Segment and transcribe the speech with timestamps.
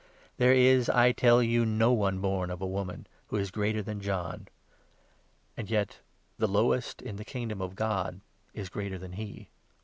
[0.37, 3.85] There is, I tell you, no one born of a woman who is greater 28
[3.85, 4.47] than John;
[5.55, 5.99] and yet
[6.39, 8.19] the lowliest in the Kingdom of God
[8.51, 9.49] is greater than he."